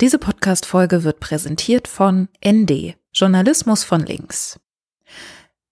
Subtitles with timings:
[0.00, 4.60] Diese Podcast-Folge wird präsentiert von ND, Journalismus von links.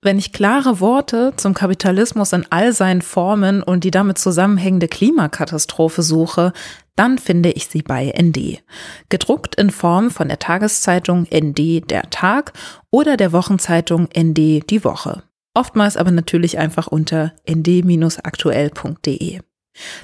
[0.02, 6.02] Wenn ich klare Worte zum Kapitalismus in all seinen Formen und die damit zusammenhängende Klimakatastrophe
[6.02, 6.52] suche,
[6.96, 8.64] dann finde ich sie bei ND.
[9.10, 12.52] Gedruckt in Form von der Tageszeitung ND der Tag
[12.90, 15.22] oder der Wochenzeitung ND die Woche.
[15.54, 19.38] Oftmals aber natürlich einfach unter nd-aktuell.de.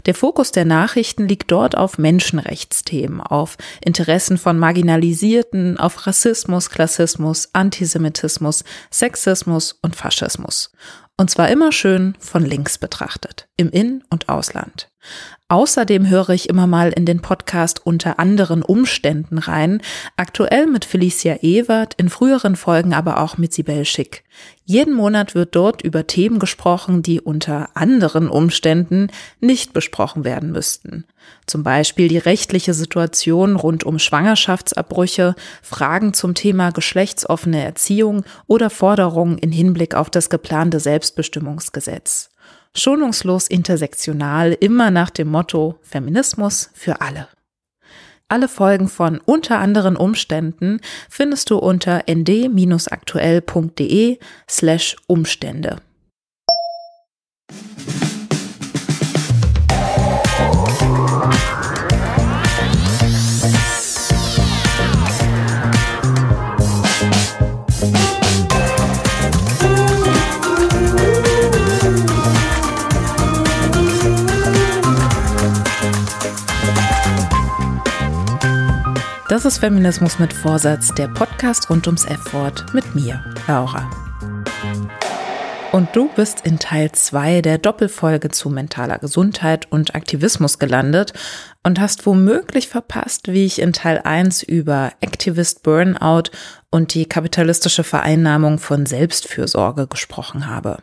[0.07, 7.51] Der Fokus der Nachrichten liegt dort auf Menschenrechtsthemen, auf Interessen von Marginalisierten, auf Rassismus, Klassismus,
[7.53, 10.73] Antisemitismus, Sexismus und Faschismus.
[11.17, 14.92] Und zwar immer schön von links betrachtet, im In- und Ausland.
[15.49, 19.83] Außerdem höre ich immer mal in den Podcast unter anderen Umständen rein,
[20.17, 24.25] aktuell mit Felicia Ewert, in früheren Folgen aber auch mit Sibel Schick.
[24.65, 29.09] Jeden Monat wird dort über Themen gesprochen, die unter anderen Umständen
[29.41, 31.05] nicht besprochen werden müssten.
[31.47, 39.37] Zum Beispiel die rechtliche Situation rund um Schwangerschaftsabbrüche, Fragen zum Thema geschlechtsoffene Erziehung oder Forderungen
[39.37, 42.32] in Hinblick auf das geplante Selbstbestimmungsgesetz.
[42.75, 47.29] Schonungslos intersektional, immer nach dem Motto Feminismus für alle.
[48.29, 55.77] Alle Folgen von unter anderen Umständen findest du unter nd-aktuell.de slash Umstände.
[79.33, 83.89] Das ist Feminismus mit Vorsatz, der Podcast rund ums F-Wort mit mir, Laura.
[85.73, 91.15] Und du bist in Teil 2 der Doppelfolge zu mentaler Gesundheit und Aktivismus gelandet
[91.63, 96.25] und hast womöglich verpasst, wie ich in Teil 1 über Activist Burnout
[96.73, 100.79] und die kapitalistische Vereinnahmung von Selbstfürsorge gesprochen habe.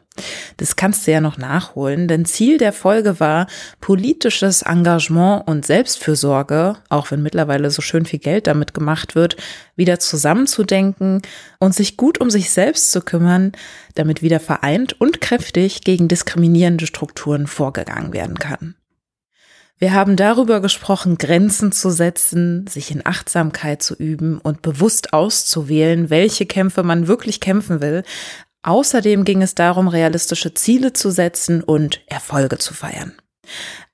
[0.57, 3.47] Das kannst du ja noch nachholen, denn Ziel der Folge war,
[3.81, 9.35] politisches Engagement und Selbstfürsorge, auch wenn mittlerweile so schön viel Geld damit gemacht wird,
[9.75, 11.23] wieder zusammenzudenken
[11.59, 13.51] und sich gut um sich selbst zu kümmern,
[13.95, 18.75] damit wieder vereint und kräftig gegen diskriminierende Strukturen vorgegangen werden kann.
[19.79, 26.09] Wir haben darüber gesprochen, Grenzen zu setzen, sich in Achtsamkeit zu üben und bewusst auszuwählen,
[26.09, 28.03] welche Kämpfe man wirklich kämpfen will.
[28.61, 33.13] Außerdem ging es darum, realistische Ziele zu setzen und Erfolge zu feiern.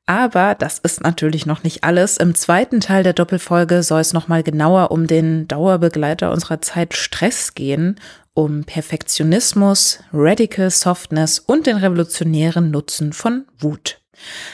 [0.07, 2.17] Aber das ist natürlich noch nicht alles.
[2.17, 7.53] Im zweiten Teil der Doppelfolge soll es nochmal genauer um den Dauerbegleiter unserer Zeit Stress
[7.53, 7.99] gehen,
[8.33, 14.01] um Perfektionismus, Radical Softness und den revolutionären Nutzen von Wut.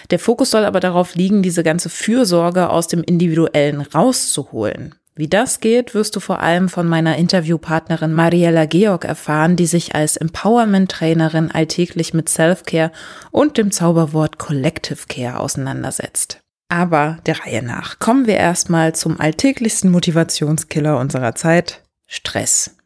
[0.10, 4.96] Der Fokus soll aber darauf liegen, diese ganze Fürsorge aus dem Individuellen rauszuholen.
[5.14, 9.94] Wie das geht, wirst du vor allem von meiner Interviewpartnerin Mariella Georg erfahren, die sich
[9.94, 12.92] als Empowerment-Trainerin alltäglich mit Self-Care
[13.30, 16.40] und dem Zauberwort Collective Care auseinandersetzt.
[16.70, 22.78] Aber der Reihe nach kommen wir erstmal zum alltäglichsten Motivationskiller unserer Zeit, Stress.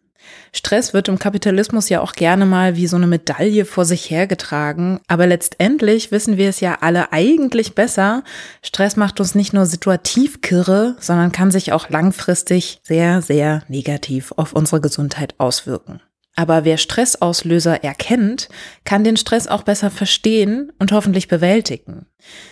[0.56, 5.02] Stress wird im Kapitalismus ja auch gerne mal wie so eine Medaille vor sich hergetragen.
[5.08, 8.24] Aber letztendlich wissen wir es ja alle eigentlich besser.
[8.62, 14.34] Stress macht uns nicht nur situativ kirre, sondern kann sich auch langfristig sehr, sehr negativ
[14.38, 16.00] auf unsere Gesundheit auswirken.
[16.36, 18.50] Aber wer Stressauslöser erkennt,
[18.84, 22.08] kann den Stress auch besser verstehen und hoffentlich bewältigen.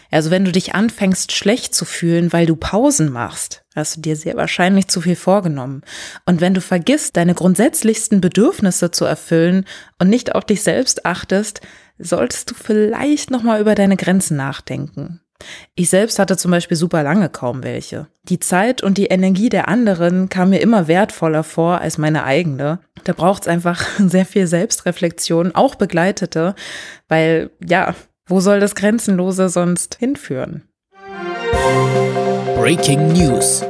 [0.09, 4.15] Also wenn du dich anfängst schlecht zu fühlen, weil du Pausen machst, hast du dir
[4.15, 5.81] sehr wahrscheinlich zu viel vorgenommen.
[6.25, 9.65] Und wenn du vergisst, deine grundsätzlichsten Bedürfnisse zu erfüllen
[9.99, 11.59] und nicht auf dich selbst achtest,
[11.97, 15.19] solltest du vielleicht nochmal über deine Grenzen nachdenken.
[15.75, 18.07] Ich selbst hatte zum Beispiel super lange kaum welche.
[18.23, 22.79] Die Zeit und die Energie der anderen kam mir immer wertvoller vor als meine eigene.
[23.03, 26.55] Da braucht es einfach sehr viel Selbstreflexion, auch begleitete,
[27.07, 27.95] weil ja,
[28.25, 30.63] wo soll das Grenzenlose sonst hinführen?
[32.55, 33.63] Breaking News.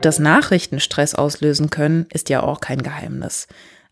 [0.00, 3.46] Dass Nachrichten Stress auslösen können, ist ja auch kein Geheimnis.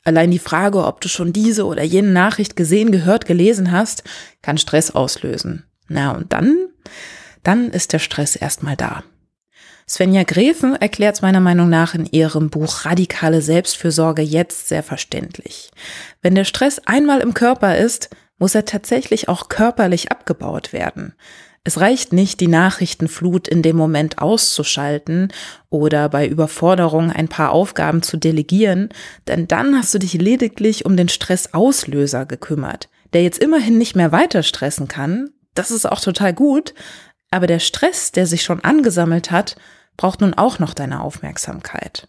[0.05, 4.05] Allein die Frage, ob du schon diese oder jene Nachricht gesehen, gehört, gelesen hast,
[4.41, 5.65] kann Stress auslösen.
[5.87, 6.57] Na und dann
[7.49, 9.03] dann ist der Stress erstmal da.
[9.89, 15.71] Svenja Gräfen erklärt es meiner Meinung nach in ihrem Buch Radikale Selbstfürsorge jetzt sehr verständlich.
[16.21, 21.15] Wenn der Stress einmal im Körper ist, muss er tatsächlich auch körperlich abgebaut werden.
[21.65, 25.33] Es reicht nicht, die Nachrichtenflut in dem Moment auszuschalten
[25.71, 28.91] oder bei Überforderung ein paar Aufgaben zu delegieren,
[29.27, 34.12] denn dann hast du dich lediglich um den Stressauslöser gekümmert, der jetzt immerhin nicht mehr
[34.12, 35.31] weiter stressen kann.
[35.55, 36.73] Das ist auch total gut,
[37.31, 39.57] aber der Stress, der sich schon angesammelt hat,
[39.97, 42.09] braucht nun auch noch deine Aufmerksamkeit.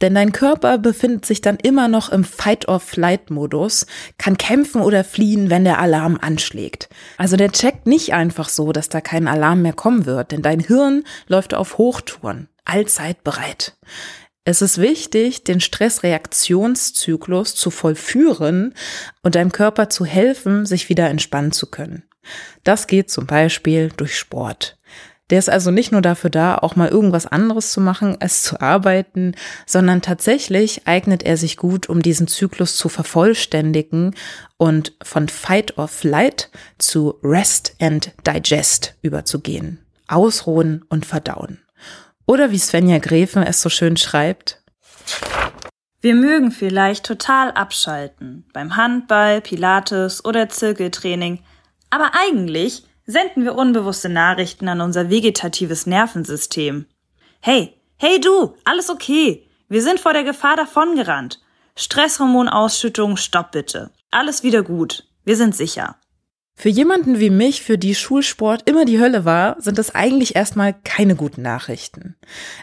[0.00, 3.86] Denn dein Körper befindet sich dann immer noch im Fight-or-Flight-Modus,
[4.18, 6.88] kann kämpfen oder fliehen, wenn der Alarm anschlägt.
[7.16, 10.60] Also der checkt nicht einfach so, dass da kein Alarm mehr kommen wird, denn dein
[10.60, 13.76] Hirn läuft auf Hochtouren, allzeit bereit.
[14.44, 18.74] Es ist wichtig, den Stressreaktionszyklus zu vollführen
[19.22, 22.02] und deinem Körper zu helfen, sich wieder entspannen zu können.
[22.64, 24.78] Das geht zum Beispiel durch Sport.
[25.30, 28.60] Der ist also nicht nur dafür da, auch mal irgendwas anderes zu machen, als zu
[28.60, 29.34] arbeiten,
[29.64, 34.14] sondern tatsächlich eignet er sich gut, um diesen Zyklus zu vervollständigen
[34.58, 39.78] und von Fight or Flight zu Rest and Digest überzugehen.
[40.06, 41.62] Ausruhen und verdauen.
[42.26, 44.62] Oder wie Svenja Gräfen es so schön schreibt.
[46.02, 51.38] Wir mögen vielleicht total abschalten beim Handball, Pilates oder Zirkeltraining,
[51.92, 56.86] aber eigentlich senden wir unbewusste Nachrichten an unser vegetatives Nervensystem.
[57.40, 59.46] Hey, hey du, alles okay.
[59.68, 61.42] Wir sind vor der Gefahr davongerannt.
[61.76, 63.90] Stresshormonausschüttung, stopp bitte.
[64.10, 65.06] Alles wieder gut.
[65.24, 65.96] Wir sind sicher.
[66.54, 70.74] Für jemanden wie mich, für die Schulsport immer die Hölle war, sind das eigentlich erstmal
[70.84, 72.14] keine guten Nachrichten.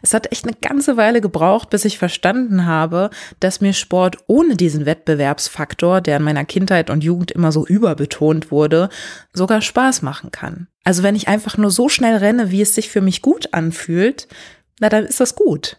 [0.01, 3.09] Es hat echt eine ganze Weile gebraucht, bis ich verstanden habe,
[3.39, 8.51] dass mir Sport ohne diesen Wettbewerbsfaktor, der in meiner Kindheit und Jugend immer so überbetont
[8.51, 8.89] wurde,
[9.33, 10.68] sogar Spaß machen kann.
[10.83, 14.27] Also wenn ich einfach nur so schnell renne, wie es sich für mich gut anfühlt,
[14.80, 15.77] na dann ist das gut.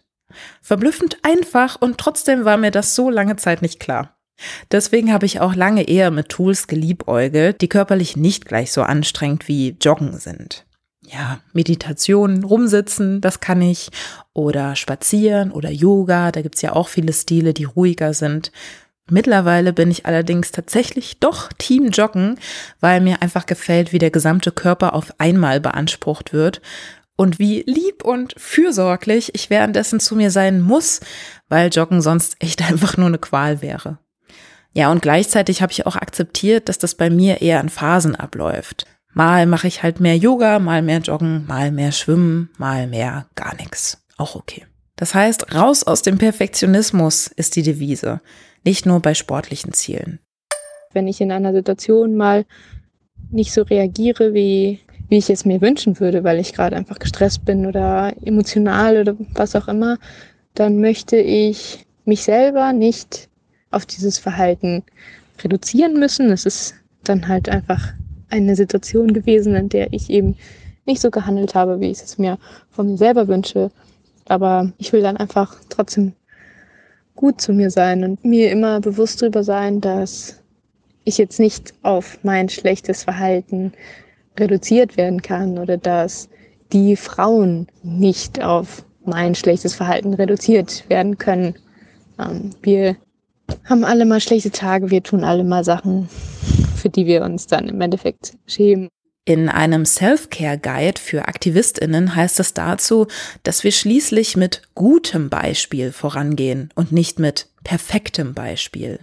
[0.61, 4.20] Verblüffend einfach und trotzdem war mir das so lange Zeit nicht klar.
[4.71, 9.49] Deswegen habe ich auch lange eher mit Tools geliebäugelt, die körperlich nicht gleich so anstrengend
[9.49, 10.67] wie Joggen sind.
[11.03, 13.91] Ja, Meditation, rumsitzen, das kann ich.
[14.33, 18.53] Oder spazieren oder Yoga, da gibt's ja auch viele Stile, die ruhiger sind.
[19.11, 22.39] Mittlerweile bin ich allerdings tatsächlich doch Team Joggen,
[22.79, 26.63] weil mir einfach gefällt, wie der gesamte Körper auf einmal beansprucht wird
[27.17, 31.01] und wie lieb und fürsorglich ich währenddessen zu mir sein muss,
[31.49, 33.99] weil Joggen sonst echt einfach nur eine Qual wäre.
[34.73, 38.87] Ja, und gleichzeitig habe ich auch akzeptiert, dass das bei mir eher in Phasen abläuft.
[39.13, 43.57] Mal mache ich halt mehr Yoga, mal mehr Joggen, mal mehr Schwimmen, mal mehr gar
[43.57, 44.05] nichts.
[44.17, 44.67] Auch okay.
[44.95, 48.21] Das heißt, raus aus dem Perfektionismus ist die Devise,
[48.65, 50.21] nicht nur bei sportlichen Zielen.
[50.93, 52.45] Wenn ich in einer Situation mal
[53.31, 57.45] nicht so reagiere, wie, wie ich es mir wünschen würde, weil ich gerade einfach gestresst
[57.45, 59.99] bin oder emotional oder was auch immer,
[60.55, 63.30] dann möchte ich mich selber nicht
[63.71, 64.83] auf dieses Verhalten
[65.43, 66.31] reduzieren müssen.
[66.31, 66.75] Es ist
[67.05, 67.93] dann halt einfach
[68.29, 70.37] eine Situation gewesen, in der ich eben
[70.87, 72.39] nicht so gehandelt habe, wie ich es mir
[72.71, 73.71] von mir selber wünsche.
[74.27, 76.13] Aber ich will dann einfach trotzdem
[77.17, 80.41] gut zu mir sein und mir immer bewusst darüber sein, dass
[81.05, 83.73] ich jetzt nicht auf mein schlechtes Verhalten
[84.39, 86.29] reduziert werden kann oder dass
[86.73, 91.55] die Frauen nicht auf mein schlechtes Verhalten reduziert werden können.
[92.19, 92.97] Ähm, wir
[93.65, 96.09] haben alle mal schlechte Tage, wir tun alle mal Sachen,
[96.77, 98.89] für die wir uns dann im Endeffekt schämen.
[99.25, 103.07] In einem Self-Care-Guide für Aktivistinnen heißt es dazu,
[103.43, 109.01] dass wir schließlich mit gutem Beispiel vorangehen und nicht mit perfektem Beispiel.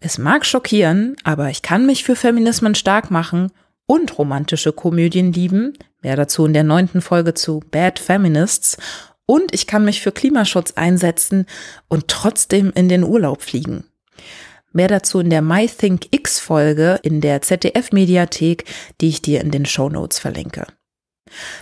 [0.00, 3.52] Es mag schockieren, aber ich kann mich für Feminismen stark machen
[3.86, 8.76] und romantische Komödien lieben, mehr dazu in der neunten Folge zu Bad Feminists,
[9.26, 11.46] und ich kann mich für Klimaschutz einsetzen
[11.88, 13.84] und trotzdem in den Urlaub fliegen.
[14.72, 18.64] Mehr dazu in der MyThinkX Folge in der ZDF Mediathek,
[19.00, 20.66] die ich dir in den Show Notes verlinke.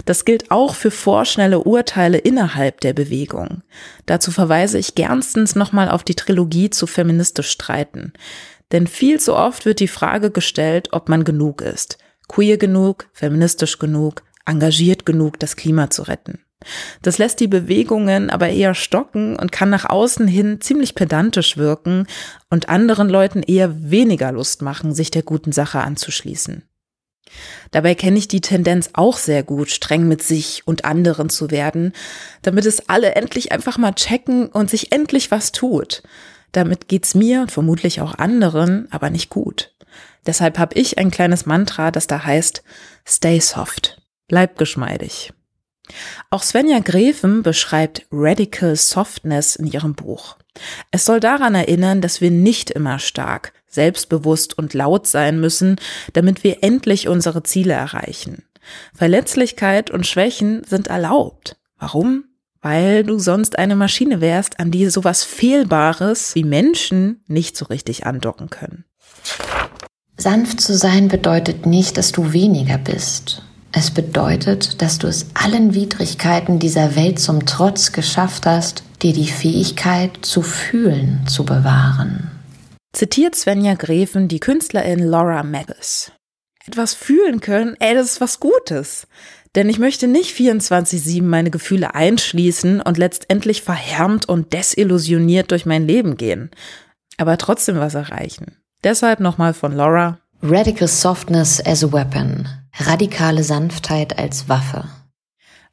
[0.05, 3.63] Das gilt auch für vorschnelle Urteile innerhalb der Bewegung.
[4.07, 8.13] Dazu verweise ich gernstens nochmal auf die Trilogie zu feministisch streiten.
[8.73, 11.99] Denn viel zu oft wird die Frage gestellt, ob man genug ist.
[12.29, 16.41] Queer genug, feministisch genug, engagiert genug, das Klima zu retten.
[17.03, 22.07] Das lässt die Bewegungen aber eher stocken und kann nach außen hin ziemlich pedantisch wirken
[22.51, 26.63] und anderen Leuten eher weniger Lust machen, sich der guten Sache anzuschließen.
[27.71, 31.93] Dabei kenne ich die Tendenz auch sehr gut, streng mit sich und anderen zu werden,
[32.43, 36.03] damit es alle endlich einfach mal checken und sich endlich was tut.
[36.53, 39.75] Damit geht's mir und vermutlich auch anderen aber nicht gut.
[40.27, 42.63] Deshalb habe ich ein kleines Mantra, das da heißt
[43.07, 44.01] Stay soft.
[44.29, 45.33] Bleib geschmeidig.
[46.31, 50.37] Auch Svenja Greven beschreibt Radical Softness in ihrem Buch.
[50.91, 55.77] Es soll daran erinnern, dass wir nicht immer stark, selbstbewusst und laut sein müssen,
[56.13, 58.45] damit wir endlich unsere Ziele erreichen.
[58.95, 61.57] Verletzlichkeit und Schwächen sind erlaubt.
[61.79, 62.25] Warum?
[62.61, 68.07] Weil du sonst eine Maschine wärst, an die sowas Fehlbares wie Menschen nicht so richtig
[68.07, 68.85] andocken können.
[70.17, 73.43] Sanft zu sein bedeutet nicht, dass du weniger bist
[73.75, 79.29] Es bedeutet, dass du es allen Widrigkeiten dieser Welt zum Trotz geschafft hast, dir die
[79.29, 82.31] Fähigkeit zu fühlen zu bewahren.
[82.93, 86.13] Zitiert Svenja Greven die Künstlerin Laura Magus.
[86.67, 89.07] Etwas fühlen können, ey, das ist was Gutes.
[89.55, 95.87] Denn ich möchte nicht 24-7 meine Gefühle einschließen und letztendlich verhärmt und desillusioniert durch mein
[95.87, 96.51] Leben gehen.
[97.17, 98.59] Aber trotzdem was erreichen.
[98.85, 100.19] Deshalb nochmal von Laura.
[100.43, 102.47] Radical Softness as a Weapon
[102.79, 104.85] radikale Sanftheit als Waffe.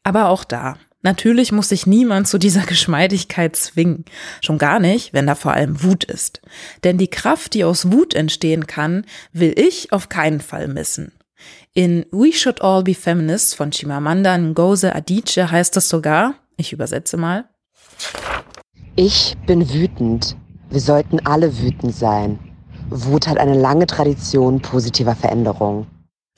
[0.04, 4.06] Aber auch da, natürlich muss sich niemand zu dieser Geschmeidigkeit zwingen.
[4.42, 6.42] Schon gar nicht, wenn da vor allem Wut ist.
[6.84, 11.12] Denn die Kraft, die aus Wut entstehen kann, will ich auf keinen Fall missen.
[11.74, 17.16] In We Should All Be Feminists von Chimamanda Ngozi Adichie heißt es sogar, ich übersetze
[17.16, 17.46] mal.
[18.96, 20.36] Ich bin wütend.
[20.70, 22.38] Wir sollten alle wütend sein.
[22.90, 25.88] Wut hat eine lange Tradition positiver Veränderung.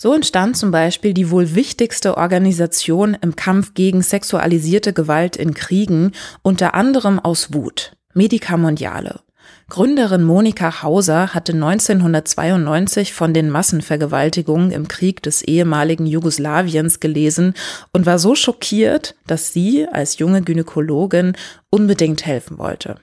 [0.02, 6.14] So entstand zum Beispiel die wohl wichtigste Organisation im Kampf gegen sexualisierte Gewalt in Kriegen,
[6.42, 9.20] unter anderem aus Wut, Medica Mondiale.
[9.70, 17.54] Gründerin Monika Hauser hatte 1992 von den Massenvergewaltigungen im Krieg des ehemaligen Jugoslawiens gelesen
[17.94, 21.34] und war so schockiert, dass sie als junge Gynäkologin
[21.70, 22.96] unbedingt helfen wollte.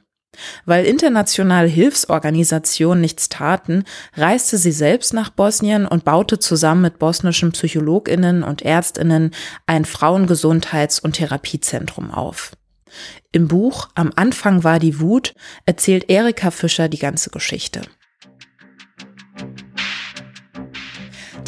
[0.65, 7.53] Weil internationale Hilfsorganisationen nichts taten, reiste sie selbst nach Bosnien und baute zusammen mit bosnischen
[7.53, 9.33] Psychologinnen und Ärztinnen
[9.67, 12.53] ein Frauengesundheits- und Therapiezentrum auf.
[13.33, 15.35] Im Buch Am Anfang war die Wut
[15.67, 17.83] erzählt Erika Fischer die ganze Geschichte.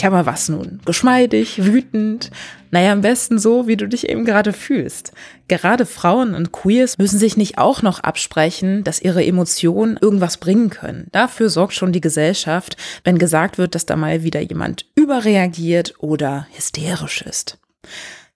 [0.01, 0.81] Tja, aber was nun?
[0.87, 2.31] Geschmeidig, wütend?
[2.71, 5.13] Naja, am besten so, wie du dich eben gerade fühlst.
[5.47, 10.71] Gerade Frauen und Queers müssen sich nicht auch noch absprechen, dass ihre Emotionen irgendwas bringen
[10.71, 11.09] können.
[11.13, 16.47] Dafür sorgt schon die Gesellschaft, wenn gesagt wird, dass da mal wieder jemand überreagiert oder
[16.55, 17.59] hysterisch ist.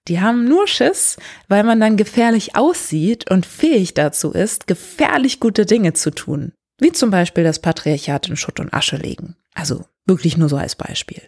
[0.07, 1.17] Die haben nur Schiss,
[1.47, 6.51] weil man dann gefährlich aussieht und fähig dazu ist, gefährlich gute Dinge zu tun.
[6.79, 9.35] Wie zum Beispiel das Patriarchat in Schutt und Asche legen.
[9.55, 11.23] Also wirklich nur so als Beispiel.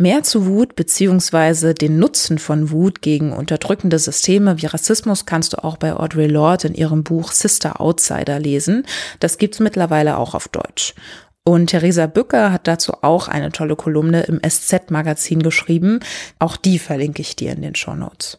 [0.00, 1.74] Mehr zu Wut bzw.
[1.74, 6.68] den Nutzen von Wut gegen unterdrückende Systeme wie Rassismus kannst du auch bei Audre Lorde
[6.68, 8.86] in ihrem Buch Sister Outsider lesen.
[9.18, 10.94] Das gibt's mittlerweile auch auf Deutsch.
[11.42, 15.98] Und Theresa Bücker hat dazu auch eine tolle Kolumne im SZ-Magazin geschrieben.
[16.38, 18.38] Auch die verlinke ich dir in den Show Notes.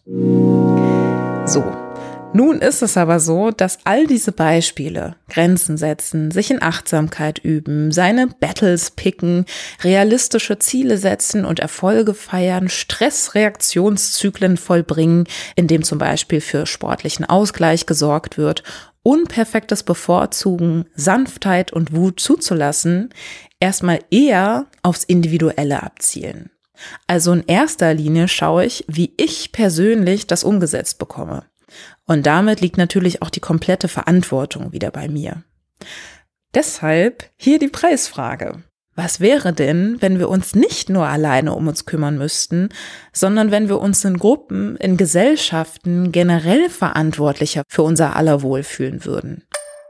[1.45, 1.63] So,
[2.31, 7.91] nun ist es aber so, dass all diese Beispiele, Grenzen setzen, sich in Achtsamkeit üben,
[7.91, 9.45] seine Battles picken,
[9.83, 18.37] realistische Ziele setzen und Erfolge feiern, Stressreaktionszyklen vollbringen, indem zum Beispiel für sportlichen Ausgleich gesorgt
[18.37, 18.63] wird,
[19.01, 23.09] unperfektes Bevorzugen, Sanftheit und Wut zuzulassen,
[23.59, 26.51] erstmal eher aufs Individuelle abzielen.
[27.07, 31.43] Also in erster Linie schaue ich, wie ich persönlich das umgesetzt bekomme.
[32.09, 35.43] Und damit liegt natürlich auch die komplette Verantwortung wieder bei mir.
[36.55, 38.63] Deshalb hier die Preisfrage.
[38.95, 42.69] Was wäre denn, wenn wir uns nicht nur alleine um uns kümmern müssten,
[43.13, 49.05] sondern wenn wir uns in Gruppen, in Gesellschaften generell verantwortlicher für unser aller Wohl fühlen
[49.05, 49.43] würden?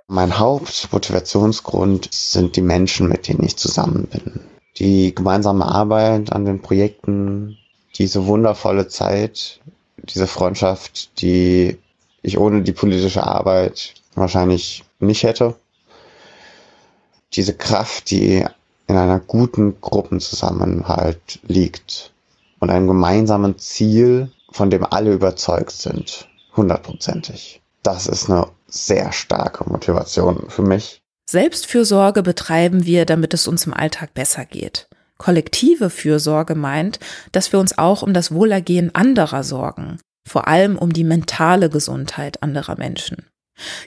[0.09, 4.41] Mein Hauptmotivationsgrund sind die Menschen, mit denen ich zusammen bin.
[4.77, 7.57] Die gemeinsame Arbeit an den Projekten,
[7.95, 9.61] diese wundervolle Zeit,
[10.03, 11.77] diese Freundschaft, die
[12.21, 15.55] ich ohne die politische Arbeit wahrscheinlich nicht hätte.
[17.33, 18.45] Diese Kraft, die
[18.88, 22.11] in einer guten Gruppenzusammenhalt liegt
[22.59, 27.61] und einem gemeinsamen Ziel, von dem alle überzeugt sind, hundertprozentig.
[27.83, 31.01] Das ist eine sehr starke Motivation für mich.
[31.29, 34.88] Selbstfürsorge betreiben wir, damit es uns im Alltag besser geht.
[35.17, 36.99] Kollektive Fürsorge meint,
[37.31, 42.43] dass wir uns auch um das Wohlergehen anderer sorgen, vor allem um die mentale Gesundheit
[42.43, 43.25] anderer Menschen.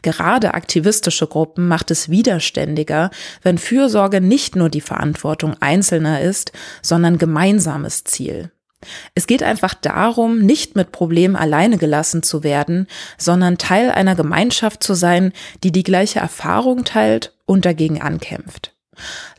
[0.03, 3.11] Gerade aktivistische Gruppen macht es widerständiger,
[3.43, 8.51] wenn Fürsorge nicht nur die Verantwortung Einzelner ist, sondern gemeinsames Ziel.
[9.15, 14.83] Es geht einfach darum, nicht mit Problemen alleine gelassen zu werden, sondern Teil einer Gemeinschaft
[14.83, 18.72] zu sein, die die gleiche Erfahrung teilt und dagegen ankämpft.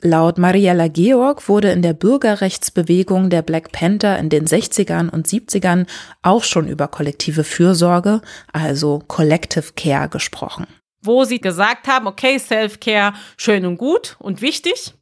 [0.02, 5.88] Laut Mariella Georg wurde in der Bürgerrechtsbewegung der Black Panther in den 60ern und 70ern
[6.22, 10.68] auch schon über kollektive Fürsorge, also Collective Care gesprochen.
[11.04, 14.94] Wo sie gesagt haben, okay, Self-Care schön und gut und wichtig,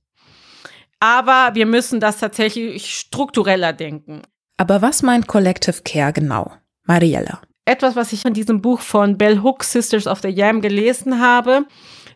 [1.00, 4.22] aber wir müssen das tatsächlich struktureller denken.
[4.58, 6.52] Aber was meint Collective Care genau?
[6.86, 7.42] Mariella.
[7.66, 11.66] Etwas, was ich in diesem Buch von Bell Hooks Sisters of the Yam gelesen habe,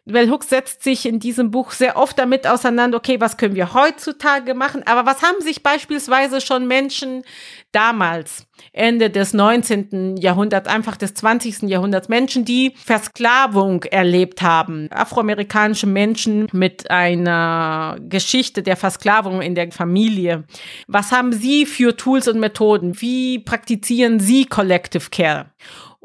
[0.05, 3.73] Bell Hooks setzt sich in diesem Buch sehr oft damit auseinander, okay, was können wir
[3.73, 7.23] heutzutage machen, aber was haben sich beispielsweise schon Menschen
[7.71, 10.17] damals, Ende des 19.
[10.17, 11.63] Jahrhunderts, einfach des 20.
[11.63, 19.71] Jahrhunderts, Menschen, die Versklavung erlebt haben, afroamerikanische Menschen mit einer Geschichte der Versklavung in der
[19.71, 20.43] Familie.
[20.87, 23.01] Was haben sie für Tools und Methoden?
[23.01, 25.47] Wie praktizieren sie Collective Care?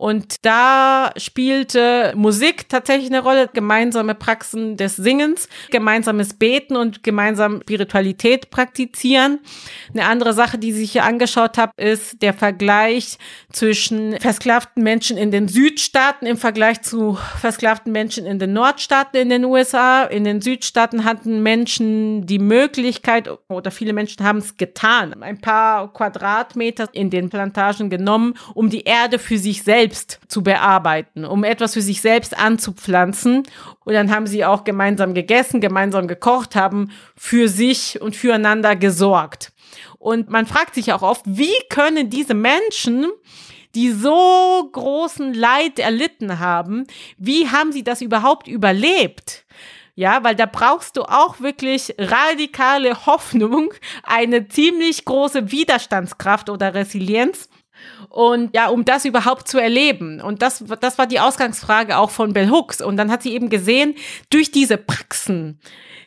[0.01, 7.61] Und da spielte Musik tatsächlich eine Rolle, gemeinsame Praxen des Singens, gemeinsames Beten und gemeinsam
[7.61, 9.41] Spiritualität praktizieren.
[9.93, 13.19] Eine andere Sache, die ich hier angeschaut habe, ist der Vergleich
[13.53, 19.29] zwischen versklavten Menschen in den Südstaaten im Vergleich zu versklavten Menschen in den Nordstaaten in
[19.29, 20.05] den USA.
[20.05, 25.93] In den Südstaaten hatten Menschen die Möglichkeit, oder viele Menschen haben es getan, ein paar
[25.93, 31.43] Quadratmeter in den Plantagen genommen, um die Erde für sich selbst selbst zu bearbeiten, um
[31.43, 33.43] etwas für sich selbst anzupflanzen.
[33.85, 39.53] Und dann haben sie auch gemeinsam gegessen, gemeinsam gekocht, haben für sich und füreinander gesorgt.
[39.99, 43.07] Und man fragt sich auch oft, wie können diese Menschen
[43.77, 49.45] die so großen Leid erlitten haben, wie haben sie das überhaupt überlebt?
[49.95, 57.50] Ja, weil da brauchst du auch wirklich radikale Hoffnung, eine ziemlich große Widerstandskraft oder Resilienz,
[58.09, 60.21] und ja, um das überhaupt zu erleben.
[60.21, 62.83] Und das, das war die Ausgangsfrage auch von Bell Hooks.
[62.83, 63.95] Und dann hat sie eben gesehen,
[64.31, 65.61] durch diese Praxen,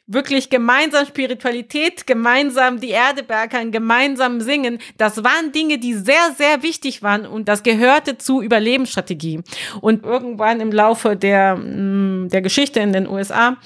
[0.06, 6.62] wirklich gemeinsam Spiritualität, gemeinsam die Erde bergern, gemeinsam singen, das waren Dinge, die sehr, sehr
[6.62, 9.42] wichtig waren und das gehörte zu Überlebensstrategie.
[9.80, 13.58] Und irgendwann im Laufe der, mm, der Geschichte in den USA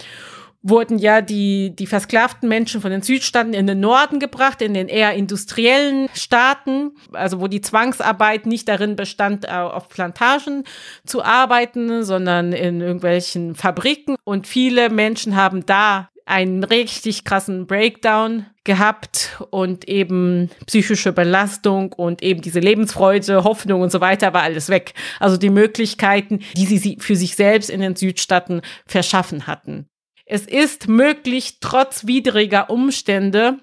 [0.69, 4.87] wurden ja die, die versklavten Menschen von den Südstaaten in den Norden gebracht, in den
[4.87, 10.63] eher industriellen Staaten, also wo die Zwangsarbeit nicht darin bestand, äh, auf Plantagen
[11.05, 14.15] zu arbeiten, sondern in irgendwelchen Fabriken.
[14.23, 22.21] Und viele Menschen haben da einen richtig krassen Breakdown gehabt und eben psychische Belastung und
[22.21, 24.93] eben diese Lebensfreude, Hoffnung und so weiter war alles weg.
[25.21, 29.87] Also die Möglichkeiten, die sie für sich selbst in den Südstaaten verschaffen hatten.
[30.29, 33.59] Es ist möglich, trotz widriger Umstände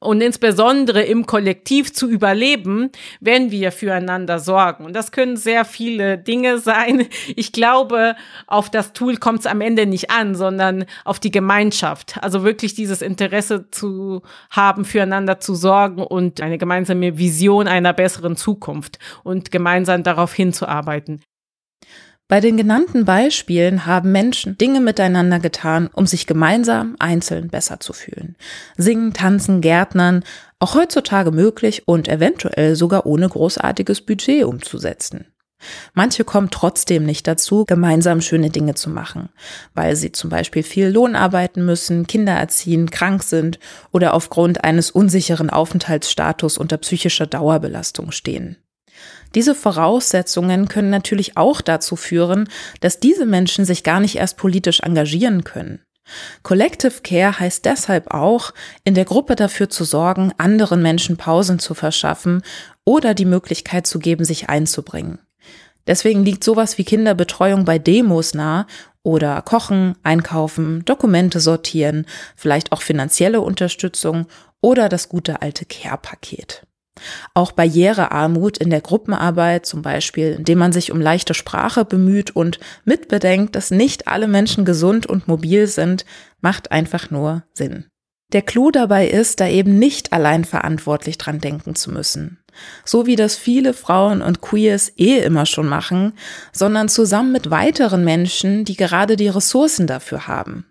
[0.00, 4.84] und insbesondere im Kollektiv zu überleben, wenn wir füreinander sorgen.
[4.84, 7.06] Und das können sehr viele Dinge sein.
[7.36, 8.16] Ich glaube,
[8.48, 12.16] auf das Tool kommt es am Ende nicht an, sondern auf die Gemeinschaft.
[12.20, 18.36] Also wirklich dieses Interesse zu haben, füreinander zu sorgen und eine gemeinsame Vision einer besseren
[18.36, 21.20] Zukunft und gemeinsam darauf hinzuarbeiten.
[22.28, 27.94] Bei den genannten Beispielen haben Menschen Dinge miteinander getan, um sich gemeinsam einzeln besser zu
[27.94, 28.36] fühlen.
[28.76, 30.22] Singen, tanzen, gärtnern,
[30.58, 35.24] auch heutzutage möglich und eventuell sogar ohne großartiges Budget umzusetzen.
[35.94, 39.30] Manche kommen trotzdem nicht dazu, gemeinsam schöne Dinge zu machen,
[39.74, 43.58] weil sie zum Beispiel viel Lohn arbeiten müssen, Kinder erziehen, krank sind
[43.90, 48.58] oder aufgrund eines unsicheren Aufenthaltsstatus unter psychischer Dauerbelastung stehen.
[49.34, 52.48] Diese Voraussetzungen können natürlich auch dazu führen,
[52.80, 55.80] dass diese Menschen sich gar nicht erst politisch engagieren können.
[56.42, 58.52] Collective Care heißt deshalb auch,
[58.84, 62.42] in der Gruppe dafür zu sorgen, anderen Menschen Pausen zu verschaffen
[62.84, 65.18] oder die Möglichkeit zu geben, sich einzubringen.
[65.86, 68.66] Deswegen liegt sowas wie Kinderbetreuung bei Demos nah
[69.02, 74.26] oder Kochen, Einkaufen, Dokumente sortieren, vielleicht auch finanzielle Unterstützung
[74.60, 76.67] oder das gute alte Care-Paket.
[77.34, 82.58] Auch Barrierearmut in der Gruppenarbeit, zum Beispiel, indem man sich um leichte Sprache bemüht und
[82.84, 86.04] mitbedenkt, dass nicht alle Menschen gesund und mobil sind,
[86.40, 87.86] macht einfach nur Sinn.
[88.32, 92.38] Der Clou dabei ist, da eben nicht allein verantwortlich dran denken zu müssen.
[92.84, 96.12] So wie das viele Frauen und Queers eh immer schon machen,
[96.52, 100.66] sondern zusammen mit weiteren Menschen, die gerade die Ressourcen dafür haben.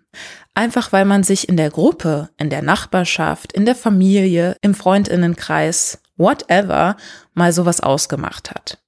[0.54, 6.00] Einfach weil man sich in der Gruppe, in der Nachbarschaft, in der Familie, im Freundinnenkreis
[6.18, 6.96] whatever,
[7.34, 8.78] mal sowas ausgemacht hat.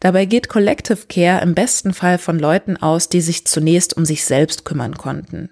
[0.00, 4.24] Dabei geht Collective Care im besten Fall von Leuten aus, die sich zunächst um sich
[4.24, 5.50] selbst kümmern konnten.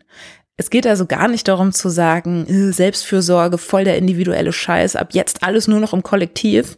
[0.56, 5.08] Es geht also gar nicht darum zu sagen, äh, Selbstfürsorge, voll der individuelle Scheiß, ab
[5.12, 6.76] jetzt alles nur noch im Kollektiv.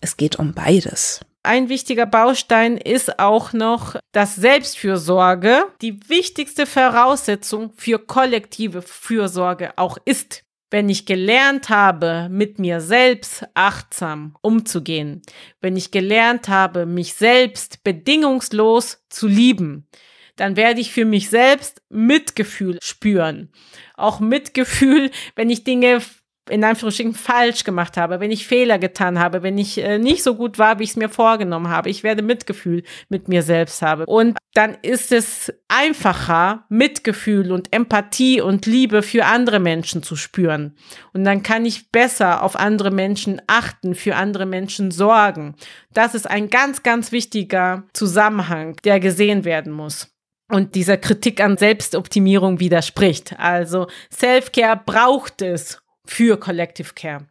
[0.00, 1.20] Es geht um beides.
[1.42, 9.98] Ein wichtiger Baustein ist auch noch, dass Selbstfürsorge die wichtigste Voraussetzung für kollektive Fürsorge auch
[10.06, 10.43] ist
[10.74, 15.22] wenn ich gelernt habe, mit mir selbst achtsam umzugehen,
[15.60, 19.86] wenn ich gelernt habe, mich selbst bedingungslos zu lieben,
[20.34, 23.52] dann werde ich für mich selbst Mitgefühl spüren.
[23.94, 26.00] Auch Mitgefühl, wenn ich Dinge
[26.50, 30.34] in Anführungsstrichen falsch gemacht habe, wenn ich Fehler getan habe, wenn ich äh, nicht so
[30.34, 31.88] gut war, wie ich es mir vorgenommen habe.
[31.88, 34.04] Ich werde Mitgefühl mit mir selbst habe.
[34.06, 40.76] Und dann ist es einfacher, Mitgefühl und Empathie und Liebe für andere Menschen zu spüren.
[41.12, 45.54] Und dann kann ich besser auf andere Menschen achten, für andere Menschen sorgen.
[45.92, 50.14] Das ist ein ganz, ganz wichtiger Zusammenhang, der gesehen werden muss
[50.50, 53.38] und dieser Kritik an Selbstoptimierung widerspricht.
[53.38, 57.26] Also Self-Care braucht es, für Collective Care.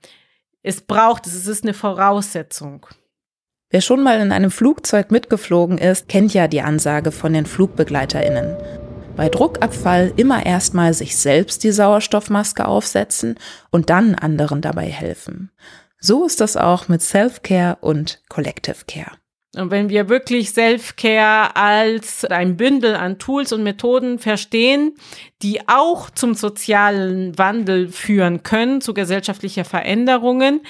[0.62, 2.86] Es braucht es, es ist eine Voraussetzung.
[3.70, 8.56] Wer schon mal in einem Flugzeug mitgeflogen ist, kennt ja die Ansage von den FlugbegleiterInnen.
[9.16, 13.36] Bei Druckabfall immer erstmal sich selbst die Sauerstoffmaske aufsetzen
[13.72, 15.52] und dann anderen dabei helfen.
[16.00, 19.12] So ist das auch mit Self-Care und Collective Care.
[19.56, 24.96] Und wenn wir wirklich Self-Care als ein Bündel an Tools und Methoden verstehen,
[25.44, 30.62] die auch zum sozialen Wandel führen können, zu gesellschaftlicher Veränderungen,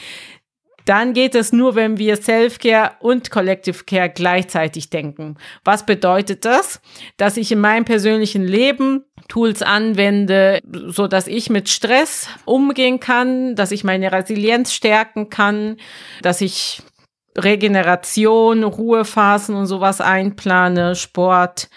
[0.86, 5.38] dann geht es nur, wenn wir Self-Care und Collective Care gleichzeitig denken.
[5.63, 6.82] Was bedeutet das?
[7.15, 13.56] Dass ich in meinem persönlichen Leben Tools anwende, so dass ich mit Stress umgehen kann,
[13.56, 15.78] dass ich meine Resilienz stärken kann,
[16.22, 16.82] dass ich
[17.38, 21.69] Regeneration, Ruhephasen und sowas einplane, Sport,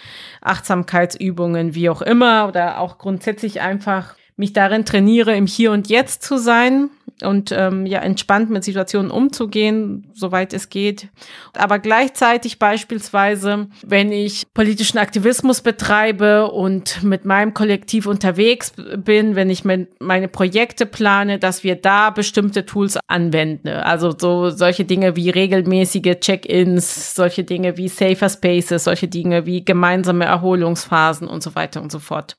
[0.43, 6.23] Achtsamkeitsübungen, wie auch immer, oder auch grundsätzlich einfach mich darin trainiere, im Hier und Jetzt
[6.23, 6.91] zu sein
[7.23, 11.09] und ähm, ja entspannt mit Situationen umzugehen, soweit es geht.
[11.55, 19.49] Aber gleichzeitig beispielsweise, wenn ich politischen Aktivismus betreibe und mit meinem Kollektiv unterwegs bin, wenn
[19.49, 23.69] ich meine Projekte plane, dass wir da bestimmte Tools anwenden.
[23.69, 29.65] Also so solche Dinge wie regelmäßige Check-ins, solche Dinge wie Safer Spaces, solche Dinge wie
[29.65, 32.37] gemeinsame Erholungsphasen und so weiter und so fort.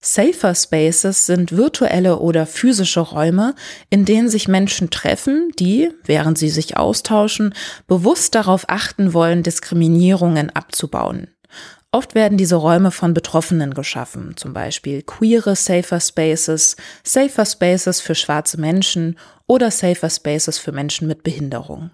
[0.00, 3.54] Safer Spaces sind virtuelle oder physische Räume,
[3.90, 7.52] in denen sich Menschen treffen, die, während sie sich austauschen,
[7.88, 11.28] bewusst darauf achten wollen, Diskriminierungen abzubauen.
[11.90, 18.14] Oft werden diese Räume von Betroffenen geschaffen, zum Beispiel queere Safer Spaces, Safer Spaces für
[18.14, 21.90] schwarze Menschen oder Safer Spaces für Menschen mit Behinderung.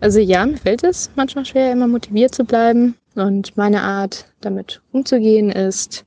[0.00, 2.96] Also ja, mir fällt es manchmal schwer, immer motiviert zu bleiben.
[3.16, 6.04] Und meine Art, damit umzugehen, ist,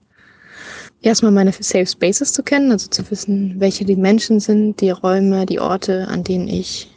[1.01, 5.45] erstmal meine Safe Spaces zu kennen, also zu wissen, welche die Menschen sind, die Räume,
[5.45, 6.89] die Orte, an denen ich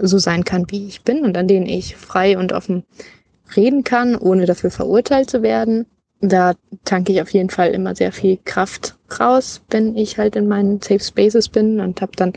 [0.00, 2.84] so sein kann, wie ich bin und an denen ich frei und offen
[3.54, 5.86] reden kann, ohne dafür verurteilt zu werden.
[6.20, 10.48] Da tanke ich auf jeden Fall immer sehr viel Kraft raus, wenn ich halt in
[10.48, 12.32] meinen Safe Spaces bin und habe dann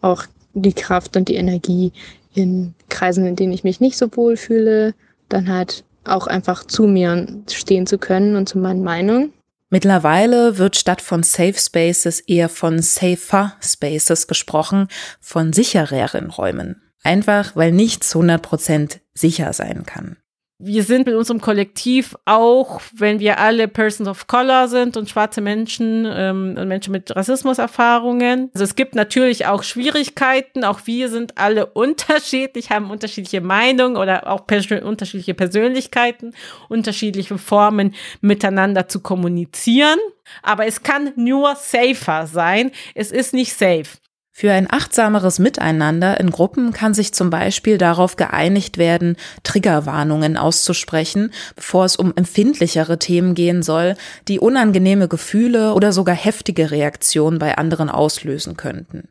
[0.00, 1.92] auch die Kraft und die Energie
[2.34, 4.94] in Kreisen, in denen ich mich nicht so wohl fühle,
[5.28, 9.32] dann halt auch einfach zu mir stehen zu können und zu meinen Meinungen
[9.72, 16.82] Mittlerweile wird statt von Safe Spaces eher von Safer Spaces gesprochen, von sichereren Räumen.
[17.02, 20.18] Einfach weil nichts 100% sicher sein kann
[20.64, 25.40] wir sind mit unserem Kollektiv auch, wenn wir alle Persons of Color sind und schwarze
[25.40, 28.50] Menschen ähm, und Menschen mit Rassismuserfahrungen.
[28.54, 30.62] Also es gibt natürlich auch Schwierigkeiten.
[30.62, 36.32] Auch wir sind alle unterschiedlich, haben unterschiedliche Meinungen oder auch pers unterschiedliche Persönlichkeiten,
[36.68, 39.98] unterschiedliche Formen miteinander zu kommunizieren.
[40.42, 42.70] Aber es kann nur safer sein.
[42.94, 43.98] Es ist nicht safe.
[44.34, 51.32] Für ein achtsameres Miteinander in Gruppen kann sich zum Beispiel darauf geeinigt werden, Triggerwarnungen auszusprechen,
[51.54, 53.94] bevor es um empfindlichere Themen gehen soll,
[54.28, 59.08] die unangenehme Gefühle oder sogar heftige Reaktionen bei anderen auslösen könnten.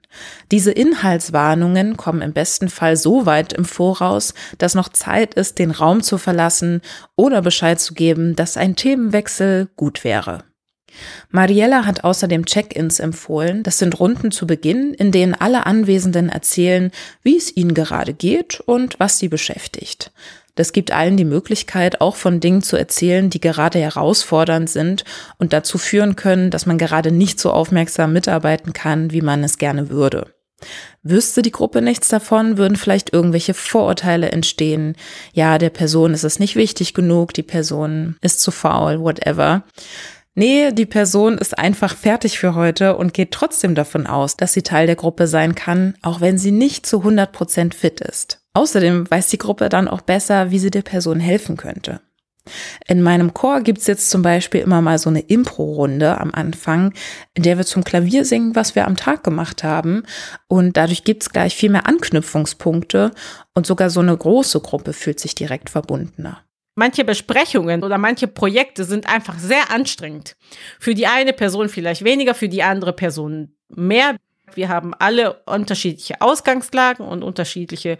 [0.51, 5.69] Diese Inhaltswarnungen kommen im besten Fall so weit im Voraus, dass noch Zeit ist, den
[5.69, 6.81] Raum zu verlassen
[7.15, 10.43] oder Bescheid zu geben, dass ein Themenwechsel gut wäre.
[11.29, 13.63] Mariella hat außerdem Check-ins empfohlen.
[13.63, 16.91] Das sind Runden zu Beginn, in denen alle Anwesenden erzählen,
[17.23, 20.11] wie es ihnen gerade geht und was sie beschäftigt.
[20.55, 25.05] Das gibt allen die Möglichkeit, auch von Dingen zu erzählen, die gerade herausfordernd sind
[25.37, 29.57] und dazu führen können, dass man gerade nicht so aufmerksam mitarbeiten kann, wie man es
[29.57, 30.27] gerne würde.
[31.03, 34.95] Wüsste die Gruppe nichts davon, würden vielleicht irgendwelche Vorurteile entstehen.
[35.33, 39.63] Ja, der Person ist es nicht wichtig genug, die Person ist zu faul, whatever.
[40.33, 44.61] Nee, die Person ist einfach fertig für heute und geht trotzdem davon aus, dass sie
[44.61, 48.39] Teil der Gruppe sein kann, auch wenn sie nicht zu 100% fit ist.
[48.53, 51.99] Außerdem weiß die Gruppe dann auch besser, wie sie der Person helfen könnte.
[52.87, 56.93] In meinem Chor gibt's jetzt zum Beispiel immer mal so eine Impro-Runde am Anfang,
[57.33, 60.03] in der wir zum Klavier singen, was wir am Tag gemacht haben.
[60.47, 63.11] Und dadurch gibt's gleich viel mehr Anknüpfungspunkte
[63.53, 66.41] und sogar so eine große Gruppe fühlt sich direkt verbundener
[66.75, 70.35] manche Besprechungen oder manche Projekte sind einfach sehr anstrengend.
[70.79, 74.15] Für die eine Person vielleicht weniger, für die andere Person mehr.
[74.53, 77.97] Wir haben alle unterschiedliche Ausgangslagen und unterschiedliche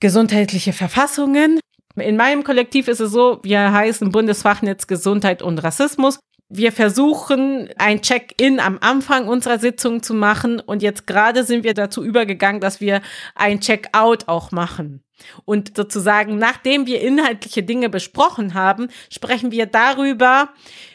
[0.00, 1.60] gesundheitliche Verfassungen.
[1.96, 6.18] In meinem Kollektiv ist es so, wir heißen Bundesfachnetz Gesundheit und Rassismus.
[6.48, 11.72] Wir versuchen, ein Check-in am Anfang unserer Sitzung zu machen und jetzt gerade sind wir
[11.72, 13.00] dazu übergegangen, dass wir
[13.34, 15.02] ein Check-out auch machen.
[15.44, 20.50] Und sozusagen, nachdem wir inhaltliche Dinge besprochen haben, sprechen wir darüber,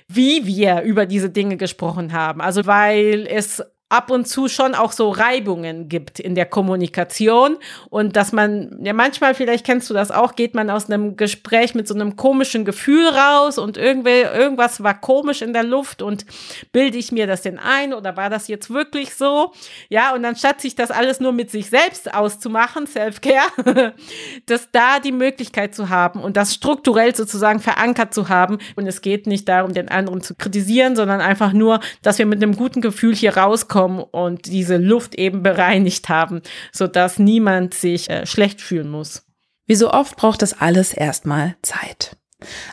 [0.07, 2.41] wie wir über diese Dinge gesprochen haben.
[2.41, 7.57] Also weil es ab und zu schon auch so Reibungen gibt in der Kommunikation
[7.89, 11.73] und dass man, ja manchmal, vielleicht kennst du das auch, geht man aus einem Gespräch
[11.73, 16.25] mit so einem komischen Gefühl raus und irgendwie, irgendwas war komisch in der Luft und
[16.73, 19.53] bilde ich mir das denn ein oder war das jetzt wirklich so?
[19.87, 23.93] Ja, und anstatt sich das alles nur mit sich selbst auszumachen, Self-Care,
[24.47, 28.99] dass da die Möglichkeit zu haben und das strukturell sozusagen verankert zu haben und es
[28.99, 32.81] geht nicht darum, den anderen zu kritisieren, sondern einfach nur, dass wir mit einem guten
[32.81, 38.61] Gefühl hier rauskommen rauskommen und diese Luft eben bereinigt haben, sodass niemand sich äh, schlecht
[38.61, 39.23] fühlen muss.
[39.65, 42.17] Wie so oft braucht das alles erstmal Zeit.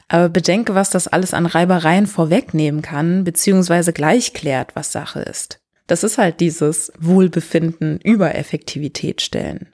[0.08, 5.60] Aber bedenke, was das alles an Reibereien vorwegnehmen kann, beziehungsweise gleich klärt, was Sache ist.
[5.86, 9.73] Das ist halt dieses Wohlbefinden über Effektivität stellen.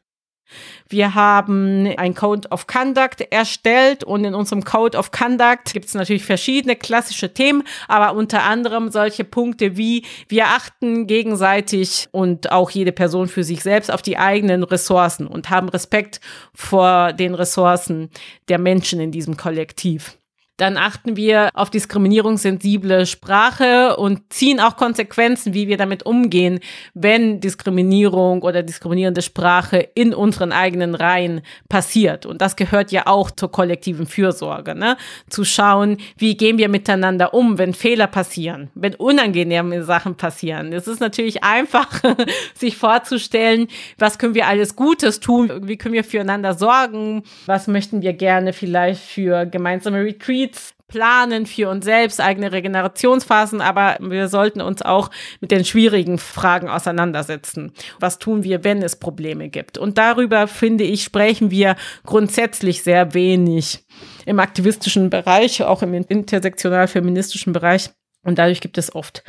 [0.89, 5.95] Wir haben ein Code of Conduct erstellt und in unserem Code of Conduct gibt es
[5.95, 12.71] natürlich verschiedene klassische Themen, aber unter anderem solche Punkte wie wir achten gegenseitig und auch
[12.71, 16.21] jede Person für sich selbst auf die eigenen Ressourcen und haben Respekt
[16.55, 18.11] vor den Ressourcen
[18.49, 20.20] der Menschen in diesem Kollektiv.
[20.61, 26.61] Dann achten wir auf diskriminierungssensible Sprache und ziehen auch Konsequenzen, wie wir damit umgehen,
[26.93, 32.27] wenn Diskriminierung oder diskriminierende Sprache in unseren eigenen Reihen passiert.
[32.27, 34.99] Und das gehört ja auch zur kollektiven Fürsorge, ne?
[35.31, 40.75] Zu schauen, wie gehen wir miteinander um, wenn Fehler passieren, wenn unangenehme Sachen passieren.
[40.75, 42.03] Es ist natürlich einfach,
[42.55, 48.03] sich vorzustellen, was können wir alles Gutes tun, wie können wir füreinander sorgen, was möchten
[48.03, 54.27] wir gerne vielleicht für gemeinsame Retreats Retreats planen für uns selbst, eigene Regenerationsphasen, aber wir
[54.27, 55.11] sollten uns auch
[55.41, 57.73] mit den schwierigen Fragen auseinandersetzen.
[58.01, 59.79] Was tun wir, wenn es Probleme gibt?
[59.79, 63.85] Und darüber, finde ich, sprechen wir grundsätzlich sehr wenig
[64.27, 67.91] im aktivistischen Bereich, auch im intersektional-feministischen Bereich.
[68.25, 69.23] Und dadurch gibt es oft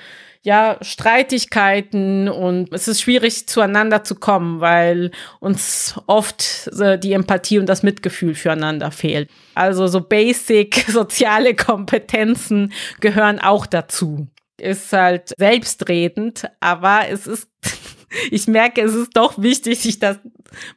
[0.44, 7.60] ja, Streitigkeiten und es ist schwierig zueinander zu kommen, weil uns oft äh, die Empathie
[7.60, 9.30] und das Mitgefühl füreinander fehlt.
[9.54, 14.28] Also so basic soziale Kompetenzen gehören auch dazu.
[14.58, 17.48] Ist halt selbstredend, aber es ist,
[18.32, 20.18] ich merke, es ist doch wichtig, sich das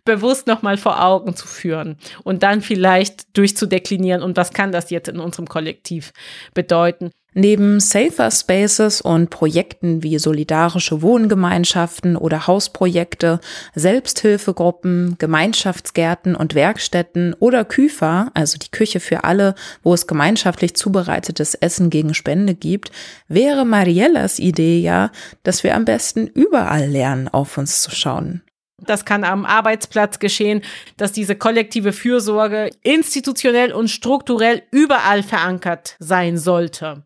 [0.04, 5.08] bewusst nochmal vor Augen zu führen und dann vielleicht durchzudeklinieren und was kann das jetzt
[5.08, 6.12] in unserem Kollektiv
[6.52, 7.10] bedeuten.
[7.34, 13.40] Neben Safer Spaces und Projekten wie solidarische Wohngemeinschaften oder Hausprojekte,
[13.74, 21.54] Selbsthilfegruppen, Gemeinschaftsgärten und Werkstätten oder Küfa, also die Küche für alle, wo es gemeinschaftlich zubereitetes
[21.56, 22.92] Essen gegen Spende gibt,
[23.26, 25.10] wäre Mariellas Idee ja,
[25.42, 28.42] dass wir am besten überall lernen, auf uns zu schauen.
[28.78, 30.62] Das kann am Arbeitsplatz geschehen,
[30.96, 37.04] dass diese kollektive Fürsorge institutionell und strukturell überall verankert sein sollte.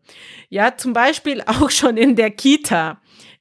[0.49, 2.99] Ja, zum Beispiel auch schon in der Kita.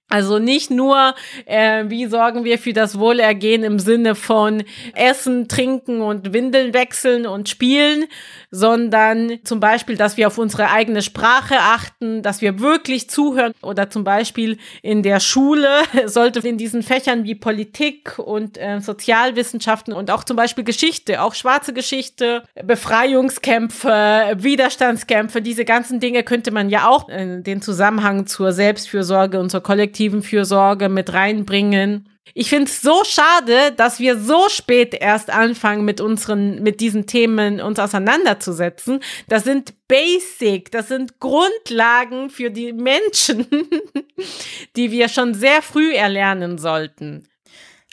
[0.08, 6.00] Also nicht nur, äh, wie sorgen wir für das Wohlergehen im Sinne von Essen, Trinken
[6.00, 8.06] und Windeln wechseln und Spielen,
[8.50, 13.52] sondern zum Beispiel, dass wir auf unsere eigene Sprache achten, dass wir wirklich zuhören.
[13.60, 15.68] Oder zum Beispiel in der Schule
[16.06, 21.34] sollte in diesen Fächern wie Politik und äh, Sozialwissenschaften und auch zum Beispiel Geschichte, auch
[21.34, 28.52] schwarze Geschichte, Befreiungskämpfe, Widerstandskämpfe, diese ganzen Dinge könnte man ja auch in den Zusammenhang zur
[28.52, 29.62] Selbstfürsorge und zur
[29.98, 32.08] kollektiven Fürsorge mit reinbringen.
[32.34, 37.06] Ich finde es so schade, dass wir so spät erst anfangen, mit unseren, mit diesen
[37.06, 39.00] Themen uns auseinanderzusetzen.
[39.28, 43.46] Das sind Basic, das sind Grundlagen für die Menschen,
[44.76, 47.26] die wir schon sehr früh erlernen sollten.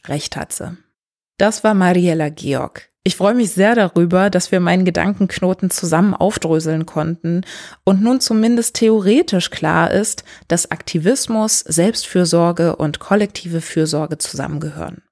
[0.05, 0.77] Recht hat sie.
[1.37, 2.89] Das war Mariella Georg.
[3.07, 7.41] Ich freue mich sehr darüber, dass wir meinen Gedankenknoten zusammen aufdröseln konnten
[7.83, 15.03] und nun zumindest theoretisch klar ist, dass Aktivismus, Selbstfürsorge und kollektive Fürsorge zusammengehören.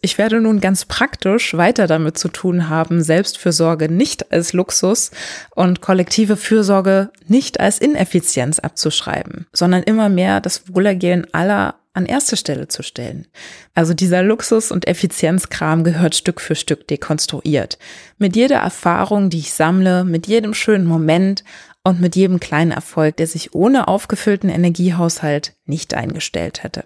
[0.00, 5.10] Ich werde nun ganz praktisch weiter damit zu tun haben, Selbstfürsorge nicht als Luxus
[5.54, 12.36] und kollektive Fürsorge nicht als Ineffizienz abzuschreiben, sondern immer mehr das Wohlergehen aller an erste
[12.36, 13.26] Stelle zu stellen.
[13.74, 17.78] Also dieser Luxus- und Effizienzkram gehört Stück für Stück dekonstruiert.
[18.18, 21.44] Mit jeder Erfahrung, die ich sammle, mit jedem schönen Moment
[21.82, 26.84] und mit jedem kleinen Erfolg, der sich ohne aufgefüllten Energiehaushalt nicht eingestellt hätte.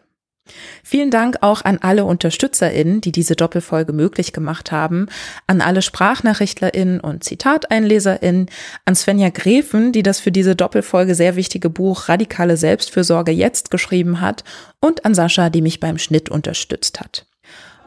[0.83, 5.07] Vielen Dank auch an alle UnterstützerInnen, die diese Doppelfolge möglich gemacht haben,
[5.47, 8.51] an alle SprachnachrichtlerInnen und ZitateinleserInnen,
[8.85, 14.21] an Svenja Gräfen, die das für diese Doppelfolge sehr wichtige Buch Radikale Selbstfürsorge jetzt geschrieben
[14.21, 14.45] hat
[14.81, 17.27] und an Sascha, die mich beim Schnitt unterstützt hat.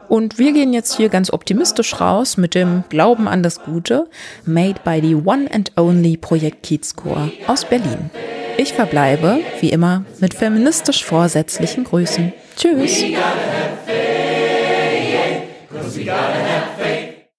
[0.09, 4.09] Und wir gehen jetzt hier ganz optimistisch raus mit dem Glauben an das Gute,
[4.45, 8.09] made by the one and only Projekt Kiezchor aus Berlin.
[8.57, 12.33] Ich verbleibe, wie immer, mit feministisch vorsätzlichen Grüßen.
[12.57, 13.03] Tschüss.